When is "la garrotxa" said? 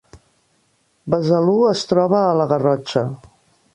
2.41-3.05